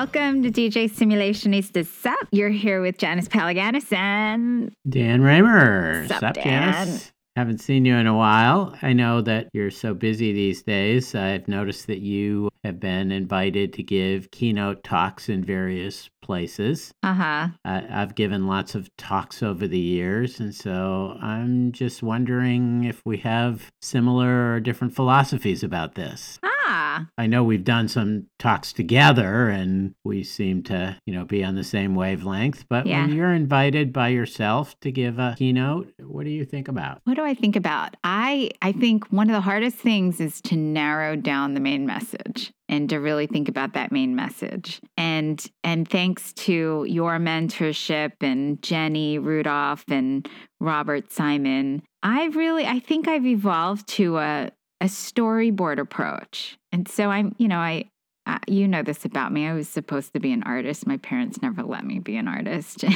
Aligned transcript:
Welcome 0.00 0.42
to 0.44 0.50
DJ 0.50 0.90
Simulationistas 0.90 1.84
Sup. 1.84 2.16
You're 2.32 2.48
here 2.48 2.80
with 2.80 2.96
Janice 2.96 3.28
Palaganas 3.28 3.92
and 3.92 4.72
Dan 4.88 5.20
Raemer. 5.20 6.08
Sup, 6.08 6.20
Sup, 6.20 6.34
Dan? 6.36 6.72
Janice? 6.72 7.12
Haven't 7.36 7.58
seen 7.58 7.84
you 7.84 7.94
in 7.96 8.06
a 8.06 8.16
while. 8.16 8.74
I 8.80 8.94
know 8.94 9.20
that 9.20 9.50
you're 9.52 9.70
so 9.70 9.92
busy 9.92 10.32
these 10.32 10.62
days. 10.62 11.14
I've 11.14 11.46
noticed 11.48 11.86
that 11.88 11.98
you 11.98 12.48
have 12.64 12.80
been 12.80 13.12
invited 13.12 13.74
to 13.74 13.82
give 13.82 14.30
keynote 14.30 14.82
talks 14.84 15.28
in 15.28 15.44
various 15.44 16.08
places. 16.22 16.94
uh 17.02 17.12
huh. 17.12 17.48
I 17.66 17.84
I've 17.90 18.14
given 18.14 18.46
lots 18.46 18.74
of 18.74 18.88
talks 18.96 19.42
over 19.42 19.68
the 19.68 19.78
years, 19.78 20.40
and 20.40 20.54
so 20.54 21.18
I'm 21.20 21.72
just 21.72 22.02
wondering 22.02 22.84
if 22.84 23.02
we 23.04 23.18
have 23.18 23.70
similar 23.82 24.54
or 24.54 24.60
different 24.60 24.94
philosophies 24.94 25.62
about 25.62 25.94
this. 25.94 26.38
Ah, 26.42 26.48
I 27.18 27.26
know 27.26 27.42
we've 27.44 27.64
done 27.64 27.88
some 27.88 28.26
talks 28.38 28.72
together 28.72 29.48
and 29.48 29.94
we 30.04 30.22
seem 30.22 30.62
to, 30.64 30.96
you 31.06 31.12
know, 31.14 31.24
be 31.24 31.42
on 31.44 31.54
the 31.56 31.64
same 31.64 31.94
wavelength, 31.94 32.64
but 32.68 32.86
Yeah. 32.86 33.06
when 33.06 33.14
you're 33.16 33.34
invited 33.34 33.92
by 33.92 34.08
yourself 34.08 34.78
to 34.80 34.90
give 34.92 35.18
a 35.18 35.34
keynote, 35.36 35.92
what 35.98 36.24
do 36.24 36.30
you 36.30 36.44
think 36.44 36.68
about? 36.68 37.00
what 37.04 37.14
do 37.16 37.24
I 37.24 37.34
think 37.34 37.56
about? 37.56 37.96
I 38.04 38.50
I 38.62 38.72
think 38.72 39.10
one 39.12 39.28
of 39.28 39.34
the 39.34 39.40
hardest 39.40 39.76
things 39.76 40.20
is 40.20 40.40
to 40.42 40.56
narrow 40.56 41.16
down 41.16 41.54
the 41.54 41.60
main 41.60 41.86
message 41.86 42.52
and 42.68 42.88
to 42.88 42.98
really 42.98 43.26
think 43.26 43.48
about 43.48 43.72
that 43.74 43.90
main 43.90 44.14
message. 44.14 44.80
And 44.96 45.44
and 45.64 45.88
thanks 45.88 46.32
to 46.34 46.84
your 46.88 47.18
mentorship 47.18 48.12
and 48.20 48.62
Jenny 48.62 49.18
Rudolph 49.18 49.84
and 49.88 50.28
Robert 50.60 51.10
Simon, 51.12 51.82
I 52.02 52.26
really 52.26 52.66
I 52.66 52.78
think 52.78 53.08
I've 53.08 53.26
evolved 53.26 53.88
to 53.98 54.18
a 54.18 54.50
a 54.80 54.86
storyboard 54.86 55.78
approach. 55.78 56.58
And 56.72 56.88
so 56.88 57.10
I'm, 57.10 57.34
you 57.38 57.48
know, 57.48 57.58
I 57.58 57.90
uh, 58.26 58.38
you 58.46 58.68
know 58.68 58.82
this 58.82 59.04
about 59.04 59.32
me. 59.32 59.46
I 59.46 59.54
was 59.54 59.68
supposed 59.68 60.12
to 60.12 60.20
be 60.20 60.30
an 60.32 60.42
artist. 60.44 60.86
My 60.86 60.98
parents 60.98 61.42
never 61.42 61.62
let 61.62 61.84
me 61.84 61.98
be 61.98 62.16
an 62.16 62.28
artist. 62.28 62.84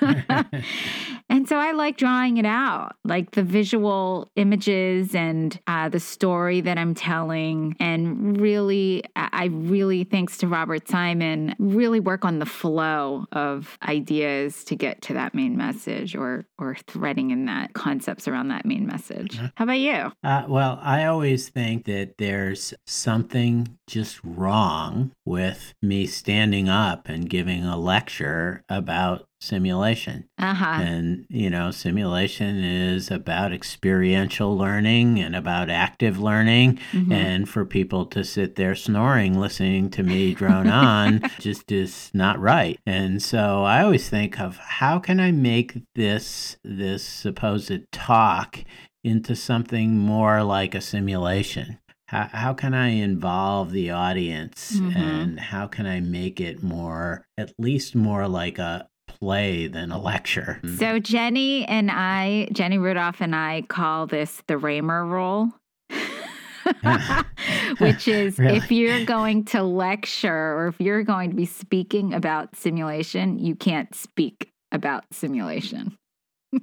so 1.52 1.58
I 1.58 1.72
like 1.72 1.98
drawing 1.98 2.38
it 2.38 2.46
out, 2.46 2.96
like 3.04 3.32
the 3.32 3.42
visual 3.42 4.30
images 4.36 5.14
and 5.14 5.60
uh, 5.66 5.90
the 5.90 6.00
story 6.00 6.62
that 6.62 6.78
I'm 6.78 6.94
telling. 6.94 7.76
And 7.78 8.40
really, 8.40 9.04
I 9.16 9.50
really, 9.52 10.04
thanks 10.04 10.38
to 10.38 10.48
Robert 10.48 10.88
Simon, 10.88 11.54
really 11.58 12.00
work 12.00 12.24
on 12.24 12.38
the 12.38 12.46
flow 12.46 13.26
of 13.32 13.76
ideas 13.86 14.64
to 14.64 14.76
get 14.76 15.02
to 15.02 15.12
that 15.12 15.34
main 15.34 15.58
message 15.58 16.16
or, 16.16 16.46
or 16.58 16.74
threading 16.86 17.32
in 17.32 17.44
that 17.44 17.74
concepts 17.74 18.26
around 18.26 18.48
that 18.48 18.64
main 18.64 18.86
message. 18.86 19.36
How 19.54 19.64
about 19.64 19.78
you? 19.78 20.10
Uh, 20.24 20.44
well, 20.48 20.78
I 20.80 21.04
always 21.04 21.50
think 21.50 21.84
that 21.84 22.16
there's 22.16 22.72
something 22.86 23.76
just 23.86 24.24
wrong 24.24 25.12
with 25.26 25.74
me 25.82 26.06
standing 26.06 26.70
up 26.70 27.10
and 27.10 27.28
giving 27.28 27.62
a 27.62 27.76
lecture 27.76 28.64
about 28.70 29.26
simulation. 29.42 30.24
Uh 30.38 30.54
huh. 30.54 30.80
And, 30.82 31.26
you 31.28 31.50
know, 31.50 31.70
simulation 31.70 32.62
is 32.62 33.10
about 33.10 33.52
experiential 33.52 34.56
learning 34.56 35.18
and 35.20 35.34
about 35.36 35.68
active 35.68 36.18
learning. 36.20 36.78
Mhm. 36.92 37.12
And 37.12 37.48
for 37.48 37.64
people 37.64 38.06
to 38.06 38.24
sit 38.24 38.56
there 38.56 38.74
snoring, 38.74 39.38
listening 39.38 39.90
to 39.90 40.02
me 40.02 40.34
drone 40.34 40.68
on, 40.68 41.22
just 41.40 41.70
is 41.72 42.10
not 42.14 42.38
right. 42.40 42.78
And 42.86 43.22
so 43.22 43.64
I 43.64 43.82
always 43.82 44.08
think 44.08 44.40
of 44.40 44.56
how 44.58 44.98
can 44.98 45.20
I 45.20 45.32
make 45.32 45.82
this 45.94 46.56
this 46.64 47.02
supposed 47.04 47.72
talk 47.92 48.64
into 49.04 49.34
something 49.34 49.98
more 49.98 50.42
like 50.44 50.74
a 50.74 50.80
simulation? 50.80 51.78
How, 52.06 52.28
how 52.32 52.52
can 52.54 52.74
I 52.74 52.88
involve 52.88 53.70
the 53.72 53.90
audience 53.90 54.78
Mhm. 54.78 54.96
and 54.96 55.40
how 55.40 55.66
can 55.66 55.86
I 55.86 56.00
make 56.00 56.40
it 56.40 56.62
more, 56.62 57.24
at 57.38 57.52
least 57.58 57.94
more 57.94 58.28
like 58.28 58.58
a 58.58 58.86
play 59.26 59.68
than 59.68 59.92
a 59.92 59.98
lecture? 60.00 60.58
Mm. 60.64 60.78
So 60.80 60.98
Jenny 60.98 61.64
and 61.66 61.90
I, 61.92 62.48
Jenny 62.52 62.78
Rudolph 62.78 63.20
and 63.20 63.36
I 63.36 63.62
call 63.68 64.06
this 64.08 64.42
the 64.48 64.54
Raemer 64.54 65.04
rule. 65.08 65.52
Which 67.78 68.08
is 68.08 68.38
Really? 68.38 68.56
if 68.56 68.70
you're 68.72 69.04
going 69.04 69.44
to 69.46 69.62
lecture 69.62 70.32
or 70.56 70.68
if 70.68 70.80
you're 70.80 71.02
going 71.04 71.30
to 71.30 71.36
be 71.36 71.46
speaking 71.46 72.12
about 72.14 72.56
simulation, 72.56 73.38
you 73.38 73.54
can't 73.54 73.94
speak 73.94 74.50
about 74.72 75.04
simulation. 75.12 75.96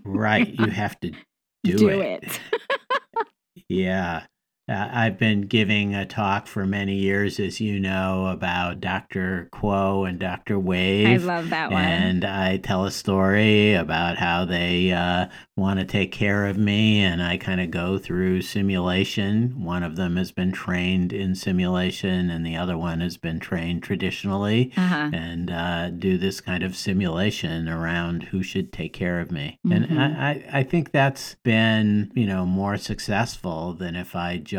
right. 0.03 0.47
You 0.59 0.65
have 0.71 0.99
to 1.01 1.11
do, 1.63 1.77
Do 1.77 1.89
it. 1.89 2.23
it. 2.23 2.39
Yeah. 3.67 4.23
Uh, 4.69 4.87
I've 4.91 5.17
been 5.17 5.41
giving 5.41 5.95
a 5.95 6.05
talk 6.05 6.45
for 6.45 6.63
many 6.63 6.93
years, 6.93 7.39
as 7.39 7.59
you 7.59 7.79
know, 7.79 8.27
about 8.27 8.79
Dr. 8.79 9.49
Quo 9.51 10.03
and 10.03 10.19
Dr. 10.19 10.59
Wade. 10.59 11.07
I 11.07 11.17
love 11.17 11.49
that 11.49 11.71
one. 11.71 11.81
and 11.81 12.23
I 12.23 12.57
tell 12.57 12.85
a 12.85 12.91
story 12.91 13.73
about 13.73 14.17
how 14.17 14.45
they 14.45 14.91
uh, 14.91 15.25
want 15.55 15.79
to 15.79 15.85
take 15.87 16.11
care 16.11 16.45
of 16.45 16.55
me, 16.55 16.99
and 16.99 17.23
I 17.23 17.37
kind 17.37 17.59
of 17.59 17.71
go 17.71 17.97
through 17.97 18.43
simulation. 18.43 19.63
One 19.63 19.81
of 19.81 19.95
them 19.95 20.17
has 20.17 20.31
been 20.31 20.51
trained 20.51 21.13
in 21.13 21.33
simulation, 21.33 22.29
and 22.29 22.45
the 22.45 22.55
other 22.55 22.77
one 22.77 23.01
has 23.01 23.17
been 23.17 23.39
trained 23.39 23.81
traditionally, 23.81 24.71
uh-huh. 24.77 25.09
and 25.13 25.49
uh, 25.49 25.89
do 25.89 26.19
this 26.19 26.41
kind 26.41 26.61
of 26.61 26.75
simulation 26.75 27.67
around 27.67 28.23
who 28.25 28.43
should 28.43 28.71
take 28.71 28.93
care 28.93 29.19
of 29.19 29.31
me. 29.31 29.57
Mhm. 29.65 29.75
And 29.75 29.99
I, 29.99 30.29
I, 30.29 30.59
I 30.59 30.63
think 30.63 30.91
that's 30.91 31.37
been, 31.43 32.11
you 32.13 32.27
know, 32.27 32.45
more 32.45 32.77
successful 32.77 33.73
than 33.73 33.95
if 33.95 34.15
I 34.15 34.37
just 34.37 34.58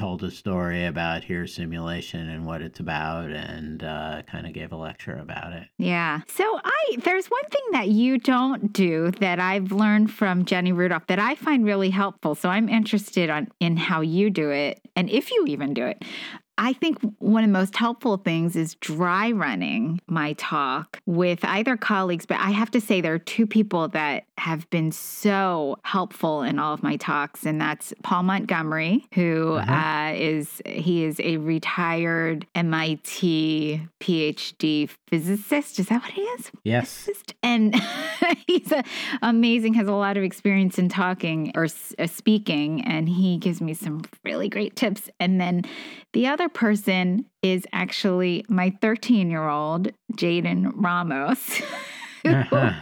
told 0.00 0.22
a 0.22 0.30
story 0.30 0.86
about 0.86 1.22
here's 1.22 1.54
simulation 1.54 2.30
and 2.30 2.46
what 2.46 2.62
it's 2.62 2.80
about 2.80 3.30
and 3.30 3.84
uh, 3.84 4.22
kind 4.22 4.46
of 4.46 4.54
gave 4.54 4.72
a 4.72 4.76
lecture 4.76 5.16
about 5.16 5.52
it. 5.52 5.64
Yeah. 5.76 6.22
So 6.26 6.58
I 6.64 6.96
there's 7.04 7.26
one 7.26 7.44
thing 7.44 7.64
that 7.72 7.88
you 7.88 8.16
don't 8.16 8.72
do 8.72 9.10
that 9.20 9.38
I've 9.38 9.72
learned 9.72 10.10
from 10.10 10.46
Jenny 10.46 10.72
Rudolph 10.72 11.06
that 11.08 11.18
I 11.18 11.34
find 11.34 11.66
really 11.66 11.90
helpful. 11.90 12.34
So 12.34 12.48
I'm 12.48 12.68
interested 12.70 13.28
on 13.28 13.48
in 13.60 13.76
how 13.76 14.00
you 14.00 14.30
do 14.30 14.50
it 14.50 14.80
and 14.96 15.10
if 15.10 15.30
you 15.30 15.44
even 15.46 15.74
do 15.74 15.84
it. 15.84 16.02
I 16.62 16.74
think 16.74 16.98
one 17.20 17.42
of 17.42 17.48
the 17.48 17.52
most 17.58 17.74
helpful 17.74 18.18
things 18.18 18.54
is 18.54 18.74
dry 18.76 19.32
running 19.32 19.98
my 20.06 20.34
talk 20.34 21.00
with 21.06 21.42
either 21.42 21.78
colleagues, 21.78 22.26
but 22.26 22.36
I 22.38 22.50
have 22.50 22.70
to 22.72 22.80
say 22.82 23.00
there 23.00 23.14
are 23.14 23.18
two 23.18 23.46
people 23.46 23.88
that 23.88 24.24
have 24.36 24.68
been 24.68 24.92
so 24.92 25.78
helpful 25.84 26.42
in 26.42 26.58
all 26.58 26.74
of 26.74 26.82
my 26.82 26.96
talks, 26.96 27.46
and 27.46 27.58
that's 27.58 27.94
Paul 28.02 28.24
Montgomery, 28.24 29.06
who 29.14 29.54
Uh-huh. 29.54 29.72
uh, 29.72 30.12
is 30.14 30.60
he 30.66 31.02
is 31.04 31.18
a 31.20 31.38
retired 31.38 32.46
MIT 32.54 33.80
PhD 34.00 34.88
physicist. 35.08 35.78
Is 35.78 35.86
that 35.86 36.02
what 36.02 36.10
he 36.12 36.20
is? 36.22 36.50
Yes. 36.62 36.92
physicist? 36.94 37.34
And 37.42 37.74
he's 38.58 38.72
a, 38.72 38.82
amazing, 39.22 39.74
has 39.74 39.88
a 39.88 39.92
lot 39.92 40.16
of 40.16 40.22
experience 40.22 40.78
in 40.78 40.88
talking 40.88 41.52
or 41.54 41.64
s- 41.64 41.94
uh, 41.98 42.06
speaking, 42.06 42.84
and 42.84 43.08
he 43.08 43.36
gives 43.38 43.60
me 43.60 43.74
some 43.74 44.02
really 44.24 44.48
great 44.48 44.76
tips. 44.76 45.08
And 45.18 45.40
then 45.40 45.62
the 46.12 46.26
other 46.26 46.48
person 46.48 47.26
is 47.42 47.64
actually 47.72 48.44
my 48.48 48.70
13 48.80 49.30
year 49.30 49.48
old, 49.48 49.92
Jaden 50.16 50.72
Ramos. 50.74 51.60
Uh-huh. 52.22 52.72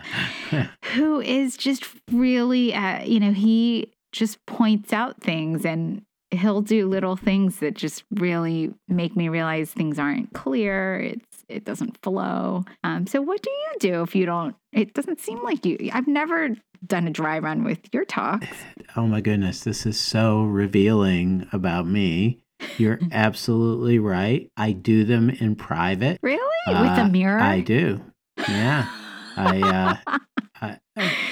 who 0.95 1.21
is 1.21 1.57
just 1.57 1.85
really, 2.11 2.75
uh, 2.75 3.05
you 3.05 3.21
know, 3.21 3.31
he 3.31 3.93
just 4.11 4.45
points 4.47 4.93
out 4.93 5.21
things 5.23 5.65
and 5.65 6.03
he'll 6.33 6.61
do 6.61 6.89
little 6.89 7.15
things 7.15 7.61
that 7.61 7.75
just 7.75 8.03
really 8.11 8.75
make 8.89 9.15
me 9.17 9.29
realize 9.29 9.71
things 9.71 9.97
aren't 9.97 10.33
clear. 10.33 10.99
It's 10.99 11.38
it 11.49 11.65
doesn't 11.65 11.99
flow. 12.03 12.65
Um, 12.85 13.07
so 13.07 13.21
what 13.21 13.43
do 13.43 13.51
you 13.51 13.73
do 13.81 14.03
if 14.03 14.15
you 14.15 14.27
don't? 14.27 14.55
It 14.73 14.95
doesn't 14.95 15.21
seem 15.21 15.43
like 15.43 15.65
you. 15.65 15.91
I've 15.93 16.07
never 16.09 16.51
done 16.87 17.07
a 17.07 17.11
dry 17.11 17.39
run 17.39 17.65
with 17.65 17.81
your 17.93 18.05
talks. 18.05 18.47
oh 18.97 19.07
my 19.07 19.21
goodness, 19.21 19.65
this 19.65 19.87
is 19.87 19.99
so 19.99 20.43
revealing 20.43 21.47
about 21.53 21.87
me. 21.87 22.41
You're 22.77 22.99
absolutely 23.13 23.99
right. 23.99 24.51
I 24.57 24.73
do 24.73 25.05
them 25.05 25.31
in 25.31 25.57
private. 25.57 26.19
Really, 26.23 26.41
with 26.67 26.77
Uh, 26.77 27.05
a 27.07 27.09
mirror? 27.09 27.41
I 27.41 27.61
do. 27.61 28.01
Yeah. 28.49 28.89
I 29.37 30.01
uh, 30.07 30.19
I, 30.61 30.79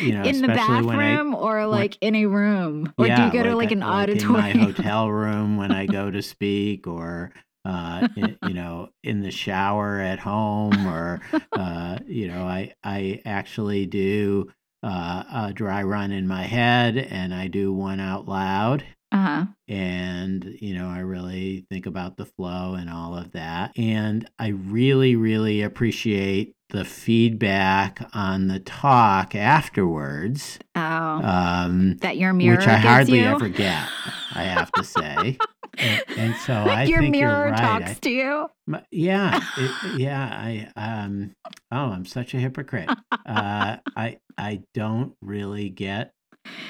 you 0.00 0.12
know, 0.12 0.22
in 0.22 0.40
the 0.40 0.48
bathroom 0.48 1.34
I, 1.34 1.38
or 1.38 1.66
like 1.66 1.96
when, 2.00 2.14
in 2.14 2.24
a 2.24 2.26
room, 2.26 2.92
or 2.96 3.08
yeah, 3.08 3.16
do 3.16 3.22
you 3.24 3.32
go 3.32 3.38
like, 3.38 3.50
to 3.50 3.56
like 3.56 3.70
an 3.72 3.80
like 3.80 3.88
auditorium? 4.10 4.46
In 4.46 4.58
my 4.58 4.64
hotel 4.66 5.10
room 5.10 5.56
when 5.56 5.72
I 5.72 5.86
go 5.86 6.10
to 6.10 6.22
speak, 6.22 6.86
or 6.86 7.32
uh, 7.66 8.08
in, 8.16 8.38
you 8.46 8.54
know, 8.54 8.88
in 9.02 9.22
the 9.22 9.30
shower 9.30 10.00
at 10.00 10.20
home, 10.20 10.86
or 10.86 11.20
uh, 11.52 11.98
you 12.06 12.28
know, 12.28 12.44
I 12.44 12.74
I 12.84 13.20
actually 13.24 13.86
do 13.86 14.50
uh, 14.82 15.48
a 15.48 15.52
dry 15.52 15.82
run 15.82 16.12
in 16.12 16.28
my 16.28 16.44
head, 16.44 16.96
and 16.96 17.34
I 17.34 17.48
do 17.48 17.72
one 17.72 18.00
out 18.00 18.28
loud. 18.28 18.84
Uh-huh. 19.12 19.46
And, 19.68 20.56
you 20.60 20.74
know, 20.74 20.88
I 20.88 20.98
really 20.98 21.64
think 21.70 21.86
about 21.86 22.16
the 22.16 22.26
flow 22.26 22.74
and 22.74 22.90
all 22.90 23.16
of 23.16 23.32
that. 23.32 23.70
And 23.76 24.28
I 24.38 24.48
really, 24.48 25.14
really 25.14 25.62
appreciate 25.62 26.54
the 26.70 26.84
feedback 26.84 28.10
on 28.12 28.48
the 28.48 28.58
talk 28.58 29.34
afterwards. 29.36 30.58
Oh. 30.74 30.80
Um, 30.82 31.96
that 31.98 32.18
your 32.18 32.32
mirror 32.32 32.56
Which 32.56 32.66
I 32.66 32.76
hardly 32.76 33.20
you? 33.20 33.26
ever 33.26 33.48
get, 33.48 33.88
I 34.34 34.42
have 34.42 34.72
to 34.72 34.84
say. 34.84 35.38
And, 35.78 36.02
and, 36.16 36.34
so 36.36 36.52
I 36.54 36.84
your 36.84 37.00
think 37.00 37.12
mirror 37.12 37.44
you're 37.46 37.50
right. 37.52 37.58
talks 37.60 37.90
I, 37.90 37.94
to 37.94 38.10
you. 38.10 38.46
Yeah, 38.90 39.40
it, 39.58 39.98
yeah. 40.00 40.24
I 40.24 40.68
um. 40.76 41.32
Oh, 41.70 41.90
I'm 41.90 42.04
such 42.06 42.34
a 42.34 42.38
hypocrite. 42.38 42.88
Uh, 43.12 43.76
I 43.96 44.18
I 44.38 44.62
don't 44.74 45.14
really 45.22 45.68
get 45.68 46.12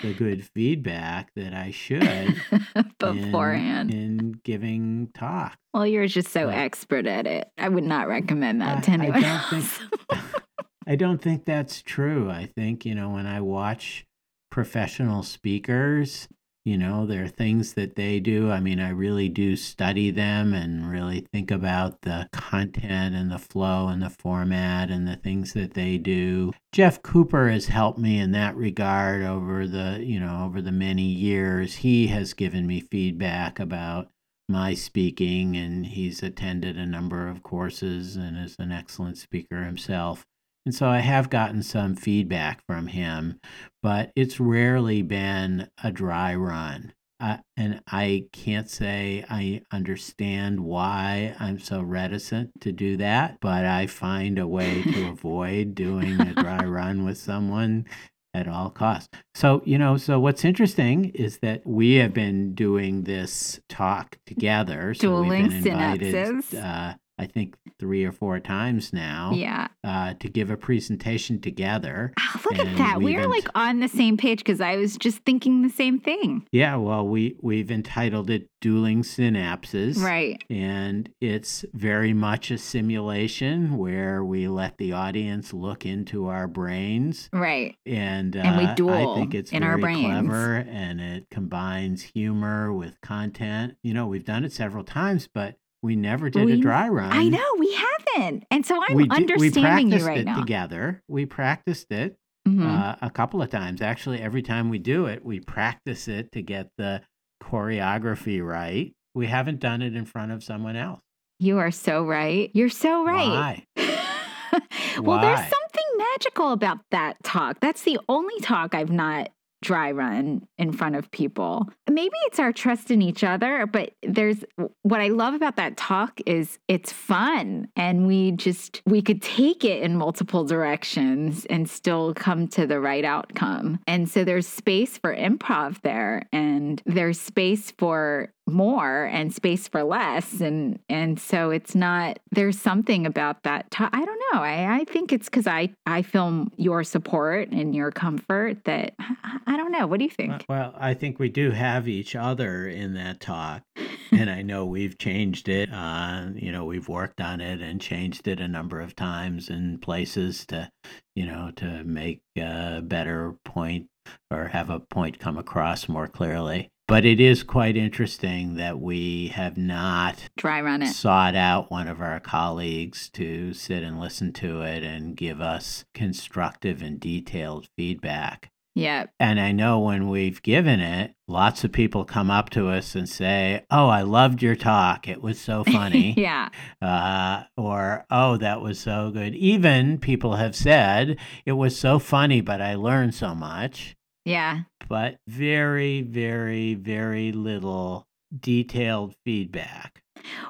the 0.02 0.14
good 0.14 0.46
feedback 0.54 1.30
that 1.36 1.52
I 1.52 1.70
should 1.70 2.34
beforehand 2.98 3.90
in, 3.92 3.98
in 3.98 4.40
giving 4.44 5.10
talk. 5.14 5.56
Well, 5.74 5.86
you're 5.86 6.06
just 6.06 6.28
so 6.28 6.46
But- 6.46 6.54
expert 6.54 7.06
at 7.06 7.26
it. 7.26 7.48
I 7.58 7.68
would 7.68 7.84
not 7.84 8.08
recommend 8.08 8.60
that 8.62 8.78
I- 8.78 8.80
to 8.82 8.90
I 8.90 8.94
anyone 8.94 9.20
don't 9.22 9.52
else. 9.52 9.78
think- 9.78 10.20
I 10.88 10.94
don't 10.96 11.20
think 11.20 11.44
that's 11.44 11.82
true. 11.82 12.30
I 12.30 12.46
think, 12.46 12.86
you 12.86 12.94
know, 12.94 13.10
when 13.10 13.26
I 13.26 13.40
watch 13.40 14.06
professional 14.52 15.22
speakers, 15.24 16.28
you 16.66 16.76
know, 16.76 17.06
there 17.06 17.22
are 17.22 17.28
things 17.28 17.74
that 17.74 17.94
they 17.94 18.18
do. 18.18 18.50
I 18.50 18.58
mean, 18.58 18.80
I 18.80 18.88
really 18.88 19.28
do 19.28 19.54
study 19.54 20.10
them 20.10 20.52
and 20.52 20.90
really 20.90 21.20
think 21.20 21.52
about 21.52 22.02
the 22.02 22.28
content 22.32 23.14
and 23.14 23.30
the 23.30 23.38
flow 23.38 23.86
and 23.86 24.02
the 24.02 24.10
format 24.10 24.90
and 24.90 25.06
the 25.06 25.14
things 25.14 25.52
that 25.52 25.74
they 25.74 25.96
do. 25.96 26.52
Jeff 26.72 27.00
Cooper 27.02 27.48
has 27.50 27.66
helped 27.66 28.00
me 28.00 28.18
in 28.18 28.32
that 28.32 28.56
regard 28.56 29.22
over 29.22 29.68
the, 29.68 30.00
you 30.02 30.18
know, 30.18 30.44
over 30.44 30.60
the 30.60 30.72
many 30.72 31.04
years. 31.04 31.76
He 31.76 32.08
has 32.08 32.34
given 32.34 32.66
me 32.66 32.80
feedback 32.80 33.60
about 33.60 34.08
my 34.48 34.74
speaking 34.74 35.56
and 35.56 35.86
he's 35.86 36.20
attended 36.20 36.76
a 36.76 36.84
number 36.84 37.28
of 37.28 37.44
courses 37.44 38.16
and 38.16 38.36
is 38.36 38.56
an 38.58 38.72
excellent 38.72 39.18
speaker 39.18 39.62
himself. 39.62 40.26
And 40.66 40.74
so 40.74 40.88
I 40.88 40.98
have 40.98 41.30
gotten 41.30 41.62
some 41.62 41.94
feedback 41.94 42.60
from 42.66 42.88
him, 42.88 43.38
but 43.84 44.10
it's 44.16 44.40
rarely 44.40 45.00
been 45.00 45.70
a 45.82 45.92
dry 45.92 46.34
run. 46.34 46.92
Uh, 47.20 47.38
and 47.56 47.80
I 47.86 48.26
can't 48.32 48.68
say 48.68 49.24
I 49.30 49.62
understand 49.72 50.60
why 50.60 51.34
I'm 51.38 51.60
so 51.60 51.80
reticent 51.80 52.60
to 52.62 52.72
do 52.72 52.96
that, 52.98 53.38
but 53.40 53.64
I 53.64 53.86
find 53.86 54.38
a 54.40 54.46
way 54.48 54.82
to 54.82 55.08
avoid 55.10 55.76
doing 55.76 56.20
a 56.20 56.34
dry 56.34 56.64
run 56.64 57.04
with 57.04 57.16
someone 57.16 57.86
at 58.34 58.48
all 58.48 58.68
costs. 58.68 59.08
So, 59.34 59.62
you 59.64 59.78
know, 59.78 59.96
so 59.96 60.20
what's 60.20 60.44
interesting 60.44 61.06
is 61.14 61.38
that 61.38 61.64
we 61.64 61.94
have 61.94 62.12
been 62.12 62.54
doing 62.54 63.04
this 63.04 63.60
talk 63.68 64.18
together. 64.26 64.92
So 64.94 65.08
Dueling 65.08 65.44
we've 65.44 65.64
been 65.64 65.72
invited, 65.72 66.14
synapses. 66.14 66.54
uh, 66.92 66.96
I 67.18 67.26
think 67.26 67.56
three 67.78 68.04
or 68.04 68.12
four 68.12 68.38
times 68.40 68.92
now 68.92 69.32
yeah. 69.34 69.68
uh, 69.82 70.14
to 70.20 70.28
give 70.28 70.50
a 70.50 70.56
presentation 70.56 71.40
together. 71.40 72.12
Oh, 72.18 72.40
look 72.50 72.58
at 72.58 72.76
that. 72.76 73.00
we've 73.00 73.16
We're 73.16 73.28
like 73.28 73.48
on 73.54 73.80
the 73.80 73.88
same 73.88 74.16
page 74.16 74.38
because 74.40 74.60
I 74.60 74.76
was 74.76 74.96
just 74.98 75.18
thinking 75.24 75.62
the 75.62 75.70
same 75.70 75.98
thing. 75.98 76.46
Yeah, 76.52 76.76
well, 76.76 77.06
we 77.06 77.36
we've 77.40 77.70
entitled 77.70 78.28
it 78.30 78.48
"Dueling 78.60 79.02
Synapses," 79.02 79.98
Right. 80.02 80.42
And 80.50 81.08
it's 81.20 81.64
very 81.72 82.12
much 82.12 82.50
a 82.50 82.58
simulation 82.58 83.76
where 83.78 84.24
we 84.24 84.48
let 84.48 84.78
the 84.78 84.92
audience 84.92 85.52
look 85.52 85.86
into 85.86 86.26
our 86.26 86.46
brains, 86.46 87.28
Right. 87.32 87.76
and, 87.86 88.36
uh, 88.36 88.40
And 88.40 88.68
we 88.68 88.74
duel. 88.74 89.12
I 89.12 89.14
think 89.14 89.34
it's 89.34 89.52
in 89.52 89.62
our 89.62 89.78
very 89.78 89.94
brains. 89.94 90.06
clever, 90.28 90.56
and 90.68 91.00
it 91.00 91.26
combines 91.30 92.02
humor 92.02 92.72
with 92.72 93.00
content. 93.00 93.76
You 93.82 93.94
know, 93.94 94.06
we've 94.06 94.24
done 94.24 94.44
it 94.44 94.52
several 94.52 94.84
times, 94.84 95.28
but 95.32 95.56
we 95.86 95.96
never 95.96 96.28
did 96.28 96.50
a 96.50 96.56
dry 96.58 96.88
run. 96.88 97.10
I 97.12 97.28
know 97.28 97.44
we 97.58 97.72
haven't. 97.72 98.44
And 98.50 98.66
so 98.66 98.78
I'm 98.86 98.94
we 98.96 99.04
did, 99.04 99.12
we 99.12 99.16
understanding 99.16 99.86
you 99.86 99.92
practiced 99.92 100.06
right 100.06 100.18
it 100.18 100.24
now. 100.26 100.38
together. 100.40 101.02
We 101.08 101.24
practiced 101.26 101.90
it 101.92 102.16
Mhm. 102.46 102.64
uh, 102.66 102.96
a 103.00 103.10
couple 103.10 103.40
of 103.40 103.48
times. 103.50 103.80
Actually, 103.80 104.20
every 104.20 104.42
time 104.42 104.68
we 104.68 104.78
do 104.78 105.06
it, 105.06 105.24
we 105.24 105.40
practice 105.40 106.06
it 106.08 106.30
to 106.32 106.42
get 106.42 106.68
the 106.76 107.00
choreography 107.42 108.44
right. 108.44 108.92
We 109.14 109.26
haven't 109.26 109.60
done 109.60 109.80
it 109.82 109.96
in 109.96 110.04
front 110.04 110.32
of 110.32 110.44
someone 110.44 110.76
else. 110.76 111.00
you 111.38 111.58
are 111.58 111.70
so 111.70 112.02
right. 112.04 112.50
You're 112.54 112.68
so 112.70 113.04
right. 113.04 113.62
Why? 113.76 114.60
well, 115.02 115.20
there's 115.20 115.38
something 115.38 115.84
magical 115.98 116.52
about 116.52 116.78
that 116.90 117.22
talk. 117.22 117.60
That's 117.60 117.82
the 117.82 117.98
only 118.08 118.38
talk 118.40 118.74
I've 118.74 118.90
not 118.90 119.28
dry 119.66 119.90
run 119.90 120.46
in 120.58 120.70
front 120.70 120.94
of 120.94 121.10
people. 121.10 121.68
Maybe 121.90 122.14
it's 122.26 122.38
our 122.38 122.52
trust 122.52 122.92
in 122.92 123.02
each 123.02 123.24
other, 123.24 123.66
but 123.66 123.94
there's 124.04 124.44
what 124.82 125.00
I 125.00 125.08
love 125.08 125.34
about 125.34 125.56
that 125.56 125.76
talk 125.76 126.20
is 126.24 126.60
it's 126.68 126.92
fun 126.92 127.66
and 127.74 128.06
we 128.06 128.30
just 128.30 128.80
we 128.86 129.02
could 129.02 129.20
take 129.20 129.64
it 129.64 129.82
in 129.82 129.96
multiple 129.96 130.44
directions 130.44 131.46
and 131.46 131.68
still 131.68 132.14
come 132.14 132.46
to 132.48 132.64
the 132.64 132.80
right 132.80 133.04
outcome. 133.04 133.80
And 133.88 134.08
so 134.08 134.22
there's 134.22 134.46
space 134.46 134.98
for 134.98 135.12
improv 135.14 135.82
there 135.82 136.28
and 136.32 136.80
there's 136.86 137.20
space 137.20 137.72
for 137.72 138.32
more 138.46 139.04
and 139.04 139.34
space 139.34 139.66
for 139.66 139.82
less 139.82 140.40
and 140.40 140.78
and 140.88 141.18
so 141.18 141.50
it's 141.50 141.74
not 141.74 142.18
there's 142.30 142.58
something 142.58 143.04
about 143.04 143.42
that 143.42 143.66
i 143.78 144.04
don't 144.04 144.22
know 144.32 144.40
i, 144.40 144.80
I 144.80 144.84
think 144.84 145.12
it's 145.12 145.28
because 145.28 145.46
i 145.46 145.68
i 145.84 146.02
feel 146.02 146.46
your 146.56 146.84
support 146.84 147.48
and 147.50 147.74
your 147.74 147.90
comfort 147.90 148.64
that 148.64 148.94
I, 149.00 149.38
I 149.48 149.56
don't 149.56 149.72
know 149.72 149.86
what 149.86 149.98
do 149.98 150.04
you 150.04 150.10
think 150.10 150.44
Well, 150.48 150.74
I 150.78 150.94
think 150.94 151.18
we 151.18 151.28
do 151.28 151.50
have 151.50 151.88
each 151.88 152.14
other 152.14 152.66
in 152.66 152.94
that 152.94 153.20
talk. 153.20 153.62
and 154.12 154.30
I 154.30 154.42
know 154.42 154.64
we've 154.64 154.98
changed 154.98 155.48
it. 155.48 155.70
Uh, 155.72 156.28
you 156.34 156.52
know, 156.52 156.64
we've 156.64 156.88
worked 156.88 157.20
on 157.20 157.40
it 157.40 157.60
and 157.60 157.80
changed 157.80 158.28
it 158.28 158.40
a 158.40 158.48
number 158.48 158.80
of 158.80 158.94
times 158.94 159.48
and 159.48 159.80
places 159.80 160.46
to, 160.46 160.70
you 161.14 161.26
know, 161.26 161.50
to 161.56 161.84
make 161.84 162.20
a 162.38 162.80
better 162.82 163.34
point 163.44 163.88
or 164.30 164.48
have 164.48 164.70
a 164.70 164.80
point 164.80 165.18
come 165.18 165.38
across 165.38 165.88
more 165.88 166.06
clearly. 166.06 166.70
But 166.88 167.04
it 167.04 167.18
is 167.18 167.42
quite 167.42 167.76
interesting 167.76 168.54
that 168.56 168.78
we 168.80 169.28
have 169.34 169.56
not 169.56 170.28
dry 170.36 170.60
run 170.60 170.82
it 170.82 170.92
sought 170.94 171.34
out 171.34 171.68
one 171.70 171.88
of 171.88 172.00
our 172.00 172.20
colleagues 172.20 173.08
to 173.10 173.52
sit 173.52 173.82
and 173.82 173.98
listen 173.98 174.32
to 174.34 174.62
it 174.62 174.84
and 174.84 175.16
give 175.16 175.40
us 175.40 175.84
constructive 175.94 176.82
and 176.82 177.00
detailed 177.00 177.68
feedback. 177.76 178.50
yeah 178.76 179.06
And 179.18 179.40
I 179.40 179.50
know 179.50 179.80
when 179.80 180.08
we've 180.08 180.40
given 180.42 180.78
it, 180.78 181.14
lots 181.26 181.64
of 181.64 181.72
people 181.72 182.04
come 182.04 182.30
up 182.30 182.50
to 182.50 182.68
us 182.68 182.94
and 182.94 183.08
say, 183.08 183.64
Oh, 183.68 183.88
I 183.88 184.02
loved 184.02 184.40
your 184.40 184.54
talk. 184.54 185.08
It 185.08 185.20
was 185.20 185.40
so 185.40 185.64
funny. 185.76 186.14
yeah 186.16 186.50
uh, 186.80 187.42
or, 187.56 188.06
Oh, 188.12 188.36
that 188.36 188.60
was 188.60 188.78
so 188.78 189.10
good. 189.10 189.34
Even 189.34 189.98
people 189.98 190.36
have 190.36 190.54
said, 190.54 191.16
It 191.44 191.52
was 191.52 191.76
so 191.76 191.98
funny, 191.98 192.40
but 192.42 192.60
I 192.62 192.76
learned 192.76 193.14
so 193.16 193.34
much. 193.34 193.96
Yeah 194.26 194.60
But 194.88 195.16
very, 195.26 196.02
very, 196.02 196.74
very 196.74 197.32
little 197.32 198.06
detailed 198.38 199.14
feedback. 199.24 200.02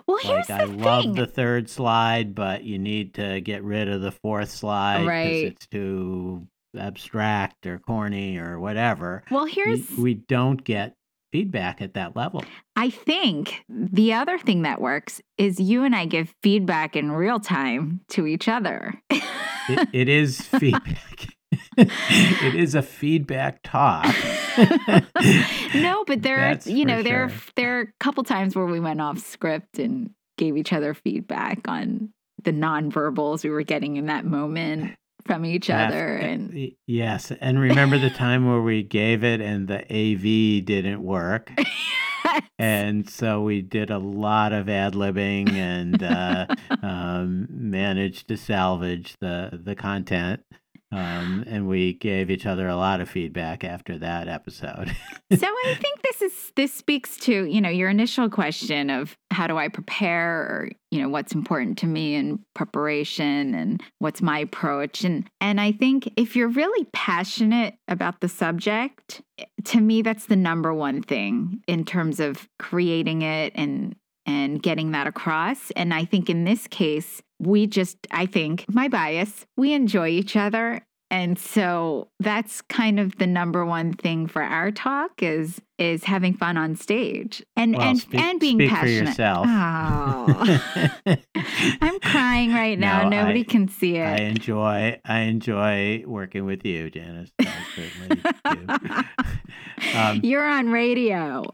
well 0.09 0.19
here's 0.19 0.49
like, 0.49 0.61
I 0.63 0.65
the 0.67 0.73
love 0.73 1.15
the 1.15 1.27
third 1.27 1.69
slide, 1.71 2.35
but 2.35 2.65
you 2.65 2.79
need 2.79 3.15
to 3.15 3.41
get 3.41 3.63
rid 3.63 3.89
of 3.89 4.01
the 4.01 4.11
fourth 4.13 4.51
slide 4.51 5.01
because 5.01 5.07
Right. 5.09 5.45
it's 5.53 5.67
too 5.69 6.49
abstract 6.77 7.67
or 7.67 7.79
corny 7.79 8.39
or 8.39 8.59
whatever. 8.59 9.23
well 9.31 9.45
We- 9.45 9.53
here's 9.53 9.91
we, 9.97 10.15
don't 10.15 10.63
get 10.65 10.95
feedback 11.33 11.83
at 11.83 11.95
that 11.95 12.17
level. 12.17 12.45
i 12.77 12.89
think 12.89 13.63
the 13.69 14.13
other 14.15 14.39
thing 14.39 14.63
that 14.63 14.81
works 14.81 15.21
is 15.39 15.59
you 15.61 15.83
and 15.85 15.95
i 15.95 16.07
give 16.07 16.33
feedback 16.43 16.97
in 16.97 17.11
real 17.13 17.41
time 17.41 18.01
to 18.09 18.27
each 18.27 18.49
other 18.49 18.95
It, 19.69 19.89
it 19.93 20.09
is 20.09 20.41
feedback. 20.61 21.27
It 21.77 22.55
is 22.55 22.75
a 22.75 22.83
feedback 22.83 23.61
talk. 23.63 24.15
no, 25.75 26.05
but 26.07 26.23
there 26.23 26.51
are, 26.51 26.59
you 26.65 26.85
know, 26.85 27.03
there 27.03 27.25
are, 27.25 27.33
there 27.57 27.79
are 27.79 27.83
a 27.83 27.93
couple 28.01 28.25
times 28.25 28.57
where 28.57 28.67
we 28.67 28.81
went 28.81 29.01
off 29.01 29.19
script 29.19 29.79
and 29.79 30.11
gave 30.37 30.57
each 30.57 30.73
other 30.73 30.95
feedback 30.95 31.67
on 31.69 32.13
the 32.45 32.53
nonverbals 32.53 33.43
we 33.43 33.51
were 33.51 33.63
getting 33.63 33.97
in 33.97 34.07
that 34.07 34.25
moment 34.25 34.97
from 35.27 35.45
each 35.45 35.69
Af- 35.69 35.89
other. 35.89 36.17
And 36.17 36.73
yes, 36.87 37.33
and 37.41 37.59
remember 37.61 37.99
the 37.99 38.11
time 38.11 38.47
where 38.47 38.63
we 38.63 38.83
gave 38.83 39.25
it 39.25 39.41
and 39.41 39.69
the 39.69 39.81
AV 39.81 40.65
didn't 40.65 41.03
work, 41.03 41.53
and 42.59 43.09
so 43.09 43.43
we 43.43 43.63
did 43.63 43.91
a 43.91 43.99
lot 43.99 44.53
of 44.53 44.69
ad 44.69 44.95
libbing 44.95 45.53
and 45.53 46.03
uh, 46.03 46.47
um, 46.83 47.47
managed 47.51 48.29
to 48.29 48.37
salvage 48.37 49.17
the 49.21 49.61
the 49.63 49.75
content. 49.75 50.41
Um, 50.93 51.45
and 51.49 51.67
we 51.67 51.95
gave 51.95 52.31
each 52.31 52.47
other 52.47 52.69
a 52.69 52.77
lot 52.77 53.01
of 53.01 53.11
feedback 53.11 53.65
after 53.65 53.99
that 53.99 54.29
episode. 54.29 54.95
so 55.37 55.47
I 55.47 55.75
think 55.81 56.03
this 56.03 56.23
is 56.23 56.53
this 56.55 56.73
speaks 56.73 57.17
to 57.19 57.45
you 57.45 57.61
know 57.61 57.69
your 57.69 57.91
initial 57.91 58.31
question 58.31 58.89
of 58.89 59.17
how 59.33 59.49
do 59.49 59.59
I 59.59 59.67
prepare 59.67 60.43
or 60.43 60.71
you 60.93 61.03
know 61.03 61.09
what's 61.09 61.35
important 61.35 61.77
to 61.79 61.87
me 61.87 62.15
in 62.15 62.39
preparation 62.55 63.55
and 63.55 63.83
what's 63.99 64.23
my 64.23 64.39
approach 64.39 65.03
and 65.03 65.29
and 65.41 65.61
I 65.61 65.73
think 65.73 66.13
if 66.17 66.37
you're 66.37 66.49
really 66.49 66.87
passionate 66.93 67.75
about 67.89 68.21
the 68.21 68.29
subject 68.29 69.23
to 69.65 69.81
me 69.81 70.03
that's 70.03 70.27
the 70.27 70.37
number 70.37 70.73
one 70.73 71.03
thing 71.03 71.63
in 71.67 71.85
terms 71.85 72.21
of 72.21 72.49
creating 72.61 73.23
it 73.23 73.53
and 73.57 73.97
and 74.25 74.63
getting 74.63 74.93
that 74.93 75.09
across 75.09 75.73
and 75.73 75.93
I 75.93 76.05
think 76.05 76.31
in 76.31 76.45
this 76.45 76.69
case 76.69 77.23
we 77.39 77.67
just 77.67 77.99
I 78.11 78.27
think 78.27 78.65
my 78.69 78.89
bias 78.89 79.47
we 79.57 79.73
enjoy 79.73 80.09
each 80.09 80.37
other 80.37 80.83
and 81.09 81.39
so 81.39 82.09
that's 82.19 82.63
kind 82.63 82.99
of 82.99 83.17
the 83.19 83.29
number 83.29 83.65
one 83.65 83.93
thing 83.93 84.27
for 84.27 84.43
our 84.43 84.73
talk 84.73 85.23
is 85.23 85.61
is 85.79 86.03
having 86.03 86.35
fun 86.35 86.57
on 86.57 86.75
stage 86.75 87.45
and 87.57 87.77
well, 87.77 87.89
and 87.91 87.99
speak, 88.01 88.21
and 88.21 88.41
being 88.41 88.57
speak 88.59 88.71
passionate. 88.71 89.05
for 89.05 89.05
yourself. 89.11 89.47
Oh. 89.49 90.61
I'm 91.81 92.01
crying 92.01 92.53
right 92.53 92.77
now. 92.79 93.03
No, 93.09 93.21
Nobody 93.21 93.41
I- 93.41 93.45
can 93.45 93.69
see 93.69 93.97
it. 93.99 94.05
I 94.21 94.23
enjoy 94.25 94.99
I 95.05 95.21
enjoy 95.21 96.03
working 96.07 96.45
with 96.45 96.65
you, 96.67 96.91
Janice. 96.91 97.31
I 97.41 97.53
certainly 97.77 98.23
do. 98.67 99.05
Um, 99.95 100.21
You're 100.25 100.47
on 100.47 100.71
radio. 100.71 101.45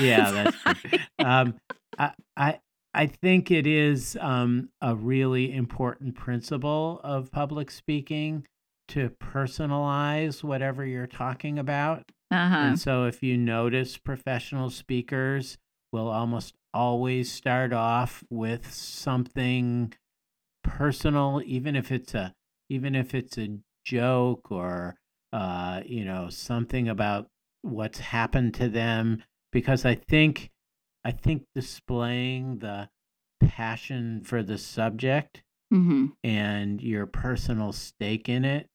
yeah, 0.00 0.30
that's 0.32 0.80
true. 0.82 0.98
Um, 1.20 1.54
I, 1.98 2.10
I 2.36 2.58
I 2.92 3.06
think 3.06 3.50
it 3.50 3.66
is 3.66 4.18
um, 4.20 4.70
a 4.80 4.94
really 4.94 5.52
important 5.52 6.16
principle 6.16 7.00
of 7.04 7.30
public 7.30 7.70
speaking 7.70 8.46
to 8.88 9.10
personalize 9.10 10.42
whatever 10.42 10.84
you're 10.84 11.06
talking 11.06 11.58
about. 11.58 12.10
Uh-huh. 12.32 12.56
And 12.56 12.80
so, 12.80 13.04
if 13.04 13.22
you 13.22 13.36
notice, 13.36 13.96
professional 13.96 14.70
speakers 14.70 15.58
will 15.92 16.08
almost 16.08 16.54
always 16.72 17.30
start 17.30 17.72
off 17.72 18.22
with 18.30 18.72
something 18.72 19.92
personal, 20.62 21.42
even 21.44 21.76
if 21.76 21.90
it's 21.90 22.14
a 22.14 22.34
even 22.68 22.94
if 22.94 23.14
it's 23.14 23.36
a 23.38 23.58
joke 23.84 24.50
or 24.50 24.96
uh, 25.32 25.80
you 25.84 26.04
know 26.04 26.28
something 26.28 26.88
about 26.88 27.28
what's 27.62 27.98
happened 27.98 28.54
to 28.54 28.68
them. 28.68 29.22
Because 29.52 29.84
I 29.84 29.96
think 29.96 30.50
I 31.04 31.12
think 31.12 31.44
displaying 31.54 32.58
the 32.58 32.88
passion 33.40 34.22
for 34.22 34.42
the 34.42 34.58
subject 34.58 35.42
hmm 35.70 36.06
and 36.22 36.82
your 36.82 37.06
personal 37.06 37.72
stake 37.72 38.28
in 38.28 38.44
it 38.44 38.68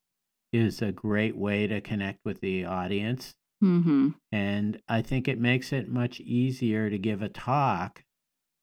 is 0.53 0.81
a 0.81 0.91
great 0.91 1.35
way 1.37 1.67
to 1.67 1.81
connect 1.81 2.19
with 2.25 2.39
the 2.41 2.65
audience. 2.65 3.35
hmm 3.61 4.09
And 4.31 4.81
I 4.87 5.01
think 5.01 5.27
it 5.27 5.39
makes 5.39 5.71
it 5.73 5.89
much 5.89 6.19
easier 6.19 6.89
to 6.89 6.97
give 6.97 7.21
a 7.21 7.29
talk 7.29 8.03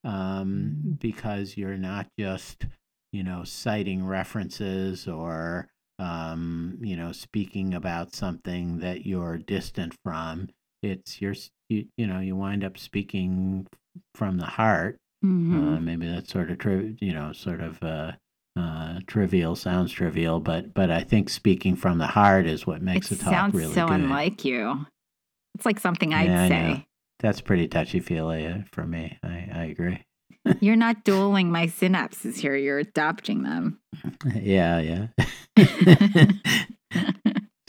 um, 0.04 0.97
because 1.00 1.57
you're 1.57 1.78
not 1.78 2.09
just, 2.19 2.66
you 3.12 3.23
know, 3.23 3.45
citing 3.45 4.04
references 4.04 5.07
or, 5.07 5.69
um, 5.99 6.78
you 6.81 6.97
know, 6.97 7.12
speaking 7.12 7.75
about 7.75 8.14
something 8.14 8.78
that 8.78 9.07
you're 9.07 9.38
distant 9.38 9.95
from. 10.04 10.49
It's 10.83 11.21
your, 11.21 11.35
you, 11.69 11.87
you 11.97 12.07
know, 12.07 12.19
you 12.21 12.35
wind 12.37 12.65
up 12.65 12.77
speaking 12.79 13.67
from 14.15 14.39
the 14.39 14.47
heart. 14.47 14.97
hmm 15.23 15.77
Uh, 15.77 15.81
maybe 15.81 16.07
that's 16.09 16.33
sort 16.33 16.51
of, 16.51 16.59
tri- 16.59 16.95
you 17.01 17.12
know, 17.12 17.33
sort 17.33 17.61
of 17.61 17.83
uh, 17.83 18.12
uh, 18.59 18.99
trivial, 19.07 19.55
sounds 19.57 19.93
trivial, 19.93 20.41
but 20.41 20.75
but 20.75 20.91
I 20.91 21.03
think 21.03 21.29
speaking 21.31 21.77
from 21.77 21.99
the 21.99 22.07
heart 22.09 22.47
is 22.47 22.67
what 22.67 22.83
makes 22.83 23.11
it 23.12 23.21
a 23.21 23.25
talk 23.25 23.31
sounds 23.33 23.55
really 23.55 23.75
so 23.75 23.87
good. 23.87 23.95
unlike 24.01 24.45
you. 24.45 24.87
It's 25.55 25.67
like 25.67 25.79
something 25.81 26.12
I'd 26.15 26.27
Yeah, 26.31 26.49
say. 26.49 26.87
That's 27.21 27.41
pretty 27.41 27.69
touchy 27.69 28.01
feely 28.01 28.47
uh, 28.47 28.59
for 28.73 28.85
me. 28.85 29.19
I, 29.23 29.49
I 29.55 29.65
agree. 29.67 30.03
You're 30.61 30.77
not 30.87 31.05
dueling 31.05 31.53
my 31.53 31.67
synapses 31.69 32.37
here. 32.37 32.57
You're 32.57 32.79
adopting 32.81 33.43
them. 33.45 33.79
yeah, 34.35 34.81
yeah. 34.81 35.07